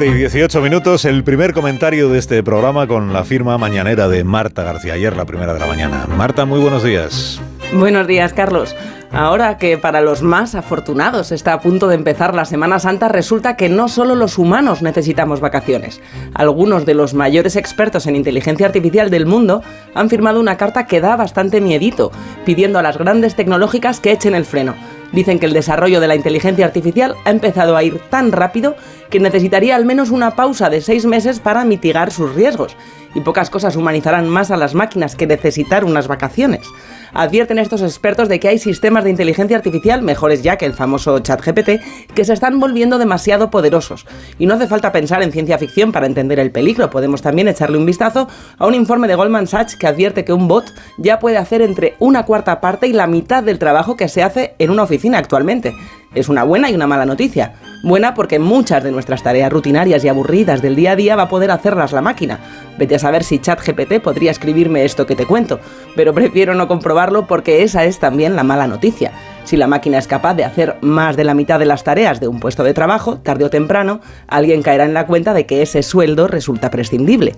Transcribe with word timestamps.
7 0.00 0.16
y 0.16 0.18
18 0.18 0.62
minutos, 0.62 1.04
el 1.04 1.22
primer 1.24 1.52
comentario 1.52 2.08
de 2.08 2.18
este 2.18 2.42
programa 2.42 2.86
con 2.86 3.12
la 3.12 3.22
firma 3.22 3.58
mañanera 3.58 4.08
de 4.08 4.24
Marta 4.24 4.62
García, 4.62 4.94
ayer 4.94 5.14
la 5.14 5.26
primera 5.26 5.52
de 5.52 5.60
la 5.60 5.66
mañana. 5.66 6.06
Marta, 6.16 6.46
muy 6.46 6.58
buenos 6.58 6.82
días. 6.82 7.38
Buenos 7.74 8.06
días, 8.06 8.32
Carlos. 8.32 8.74
Ahora 9.12 9.58
que 9.58 9.76
para 9.76 10.00
los 10.00 10.22
más 10.22 10.54
afortunados 10.54 11.32
está 11.32 11.52
a 11.52 11.60
punto 11.60 11.86
de 11.86 11.96
empezar 11.96 12.34
la 12.34 12.46
Semana 12.46 12.78
Santa, 12.78 13.08
resulta 13.08 13.56
que 13.56 13.68
no 13.68 13.88
solo 13.88 14.14
los 14.14 14.38
humanos 14.38 14.80
necesitamos 14.80 15.40
vacaciones. 15.40 16.00
Algunos 16.32 16.86
de 16.86 16.94
los 16.94 17.12
mayores 17.12 17.56
expertos 17.56 18.06
en 18.06 18.16
inteligencia 18.16 18.66
artificial 18.66 19.10
del 19.10 19.26
mundo 19.26 19.62
han 19.94 20.08
firmado 20.08 20.40
una 20.40 20.56
carta 20.56 20.86
que 20.86 21.02
da 21.02 21.16
bastante 21.16 21.60
miedito, 21.60 22.10
pidiendo 22.46 22.78
a 22.78 22.82
las 22.82 22.96
grandes 22.96 23.34
tecnológicas 23.34 24.00
que 24.00 24.12
echen 24.12 24.34
el 24.34 24.46
freno. 24.46 24.74
Dicen 25.12 25.38
que 25.38 25.46
el 25.46 25.52
desarrollo 25.52 26.00
de 26.00 26.08
la 26.08 26.14
inteligencia 26.14 26.64
artificial 26.64 27.16
ha 27.24 27.30
empezado 27.30 27.76
a 27.76 27.82
ir 27.82 27.98
tan 28.10 28.30
rápido 28.32 28.76
que 29.10 29.18
necesitaría 29.18 29.74
al 29.74 29.84
menos 29.84 30.10
una 30.10 30.36
pausa 30.36 30.70
de 30.70 30.80
seis 30.80 31.04
meses 31.04 31.40
para 31.40 31.64
mitigar 31.64 32.12
sus 32.12 32.34
riesgos. 32.34 32.76
Y 33.14 33.20
pocas 33.20 33.50
cosas 33.50 33.74
humanizarán 33.74 34.28
más 34.28 34.50
a 34.50 34.56
las 34.56 34.74
máquinas 34.74 35.16
que 35.16 35.26
necesitar 35.26 35.84
unas 35.84 36.06
vacaciones. 36.06 36.66
Advierten 37.12 37.58
estos 37.58 37.82
expertos 37.82 38.28
de 38.28 38.40
que 38.40 38.48
hay 38.48 38.58
sistemas 38.58 39.04
de 39.04 39.10
inteligencia 39.10 39.56
artificial, 39.56 40.02
mejores 40.02 40.42
ya 40.42 40.56
que 40.56 40.66
el 40.66 40.74
famoso 40.74 41.18
ChatGPT, 41.18 41.70
que 42.14 42.24
se 42.24 42.32
están 42.32 42.60
volviendo 42.60 42.98
demasiado 42.98 43.50
poderosos. 43.50 44.06
Y 44.38 44.46
no 44.46 44.54
hace 44.54 44.66
falta 44.66 44.92
pensar 44.92 45.22
en 45.22 45.32
ciencia 45.32 45.58
ficción 45.58 45.92
para 45.92 46.06
entender 46.06 46.38
el 46.38 46.50
peligro. 46.50 46.90
Podemos 46.90 47.22
también 47.22 47.48
echarle 47.48 47.78
un 47.78 47.86
vistazo 47.86 48.28
a 48.58 48.66
un 48.66 48.74
informe 48.74 49.08
de 49.08 49.14
Goldman 49.14 49.46
Sachs 49.46 49.76
que 49.76 49.86
advierte 49.86 50.24
que 50.24 50.32
un 50.32 50.48
bot 50.48 50.72
ya 50.98 51.18
puede 51.18 51.36
hacer 51.36 51.62
entre 51.62 51.94
una 51.98 52.24
cuarta 52.24 52.60
parte 52.60 52.86
y 52.86 52.92
la 52.92 53.06
mitad 53.06 53.42
del 53.42 53.58
trabajo 53.58 53.96
que 53.96 54.08
se 54.08 54.22
hace 54.22 54.54
en 54.58 54.70
una 54.70 54.82
oficina 54.82 55.18
actualmente. 55.18 55.74
Es 56.12 56.28
una 56.28 56.42
buena 56.42 56.68
y 56.68 56.74
una 56.74 56.88
mala 56.88 57.06
noticia. 57.06 57.54
Buena 57.84 58.14
porque 58.14 58.40
muchas 58.40 58.82
de 58.82 58.90
nuestras 58.90 59.22
tareas 59.22 59.52
rutinarias 59.52 60.04
y 60.04 60.08
aburridas 60.08 60.60
del 60.60 60.74
día 60.74 60.92
a 60.92 60.96
día 60.96 61.14
va 61.14 61.24
a 61.24 61.28
poder 61.28 61.52
hacerlas 61.52 61.92
la 61.92 62.02
máquina. 62.02 62.40
Vete 62.76 62.96
a 62.96 62.98
saber 62.98 63.22
si 63.22 63.38
ChatGPT 63.38 64.00
podría 64.02 64.32
escribirme 64.32 64.84
esto 64.84 65.06
que 65.06 65.14
te 65.14 65.24
cuento, 65.24 65.60
pero 65.94 66.12
prefiero 66.12 66.54
no 66.54 66.66
comprobarlo 66.66 67.28
porque 67.28 67.62
esa 67.62 67.84
es 67.84 68.00
también 68.00 68.34
la 68.34 68.42
mala 68.42 68.66
noticia. 68.66 69.12
Si 69.44 69.56
la 69.56 69.68
máquina 69.68 69.98
es 69.98 70.08
capaz 70.08 70.34
de 70.34 70.44
hacer 70.44 70.78
más 70.80 71.16
de 71.16 71.24
la 71.24 71.34
mitad 71.34 71.60
de 71.60 71.66
las 71.66 71.84
tareas 71.84 72.18
de 72.18 72.26
un 72.26 72.40
puesto 72.40 72.64
de 72.64 72.74
trabajo, 72.74 73.18
tarde 73.18 73.44
o 73.44 73.50
temprano, 73.50 74.00
alguien 74.26 74.62
caerá 74.62 74.86
en 74.86 74.94
la 74.94 75.06
cuenta 75.06 75.32
de 75.32 75.46
que 75.46 75.62
ese 75.62 75.84
sueldo 75.84 76.26
resulta 76.26 76.72
prescindible. 76.72 77.36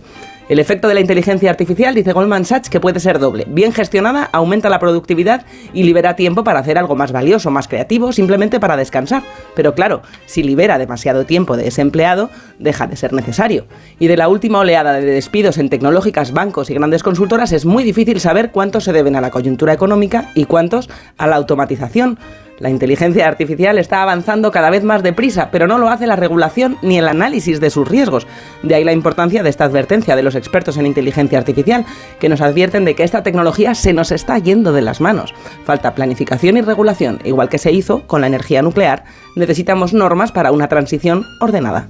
El 0.48 0.58
efecto 0.58 0.88
de 0.88 0.94
la 0.94 1.00
inteligencia 1.00 1.50
artificial, 1.50 1.94
dice 1.94 2.12
Goldman 2.12 2.44
Sachs, 2.44 2.68
que 2.68 2.80
puede 2.80 2.98
ser 2.98 3.20
doble. 3.20 3.46
Bien 3.48 3.72
gestionada, 3.72 4.28
aumenta 4.32 4.68
la 4.68 4.80
productividad 4.80 5.46
y 5.72 5.84
libera 5.84 6.16
tiempo 6.16 6.42
para 6.42 6.58
hacer 6.58 6.78
algo 6.78 6.96
más 6.96 7.12
valioso, 7.12 7.50
más 7.50 7.68
creativo, 7.68 8.12
simplemente 8.12 8.58
para 8.58 8.76
descansar. 8.76 9.22
Pero 9.54 9.74
claro, 9.74 10.02
si 10.26 10.42
libera 10.42 10.78
demasiado 10.78 11.24
tiempo 11.24 11.56
de 11.56 11.68
ese 11.68 11.80
empleado, 11.80 12.28
deja 12.58 12.88
de 12.88 12.96
ser 12.96 13.12
necesario. 13.12 13.66
Y 14.00 14.08
de 14.08 14.16
la 14.16 14.28
última 14.28 14.58
oleada 14.58 14.94
de 14.94 15.06
despidos 15.06 15.58
en 15.58 15.70
tecnológicas, 15.70 16.32
bancos 16.32 16.70
y 16.70 16.74
grandes 16.74 17.04
consultoras 17.04 17.52
es 17.52 17.64
muy 17.64 17.84
difícil 17.84 18.18
saber 18.18 18.50
cuántos 18.50 18.84
se 18.84 18.92
deben 18.92 19.14
a 19.14 19.20
la 19.20 19.30
coyuntura 19.30 19.72
económica 19.72 20.32
y 20.34 20.46
cuántos 20.46 20.90
a 21.18 21.28
la 21.28 21.36
automatización. 21.36 22.18
La 22.62 22.70
inteligencia 22.70 23.26
artificial 23.26 23.76
está 23.76 24.04
avanzando 24.04 24.52
cada 24.52 24.70
vez 24.70 24.84
más 24.84 25.02
deprisa, 25.02 25.50
pero 25.50 25.66
no 25.66 25.78
lo 25.78 25.88
hace 25.88 26.06
la 26.06 26.14
regulación 26.14 26.78
ni 26.80 26.96
el 26.96 27.08
análisis 27.08 27.58
de 27.58 27.70
sus 27.70 27.88
riesgos. 27.88 28.28
De 28.62 28.76
ahí 28.76 28.84
la 28.84 28.92
importancia 28.92 29.42
de 29.42 29.50
esta 29.50 29.64
advertencia 29.64 30.14
de 30.14 30.22
los 30.22 30.36
expertos 30.36 30.76
en 30.76 30.86
inteligencia 30.86 31.38
artificial, 31.38 31.84
que 32.20 32.28
nos 32.28 32.40
advierten 32.40 32.84
de 32.84 32.94
que 32.94 33.02
esta 33.02 33.24
tecnología 33.24 33.74
se 33.74 33.92
nos 33.92 34.12
está 34.12 34.38
yendo 34.38 34.72
de 34.72 34.80
las 34.80 35.00
manos. 35.00 35.34
Falta 35.64 35.96
planificación 35.96 36.56
y 36.56 36.60
regulación, 36.60 37.18
igual 37.24 37.48
que 37.48 37.58
se 37.58 37.72
hizo 37.72 38.06
con 38.06 38.20
la 38.20 38.28
energía 38.28 38.62
nuclear. 38.62 39.02
Necesitamos 39.34 39.92
normas 39.92 40.30
para 40.30 40.52
una 40.52 40.68
transición 40.68 41.24
ordenada. 41.40 41.88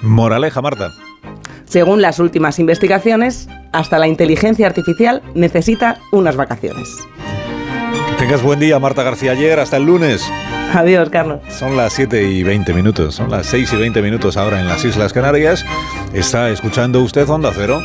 Moraleja, 0.00 0.62
Marta. 0.62 0.92
Según 1.66 2.00
las 2.00 2.20
últimas 2.20 2.58
investigaciones, 2.58 3.50
hasta 3.72 3.98
la 3.98 4.06
inteligencia 4.06 4.66
artificial 4.66 5.20
necesita 5.34 5.98
unas 6.10 6.36
vacaciones. 6.36 6.88
Tengas 8.26 8.42
buen 8.42 8.58
día, 8.58 8.80
Marta 8.80 9.04
García 9.04 9.30
Ayer. 9.30 9.60
Hasta 9.60 9.76
el 9.76 9.84
lunes. 9.84 10.28
Adiós, 10.74 11.10
Carlos. 11.10 11.38
Son 11.48 11.76
las 11.76 11.92
7 11.92 12.24
y 12.24 12.42
20 12.42 12.74
minutos. 12.74 13.14
Son 13.14 13.30
las 13.30 13.46
6 13.46 13.72
y 13.72 13.76
20 13.76 14.02
minutos 14.02 14.36
ahora 14.36 14.58
en 14.58 14.66
las 14.66 14.84
Islas 14.84 15.12
Canarias. 15.12 15.64
Está 16.12 16.50
escuchando 16.50 17.02
usted 17.02 17.28
Onda 17.28 17.52
Cero. 17.54 17.80